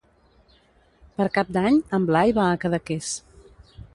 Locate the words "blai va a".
2.09-2.57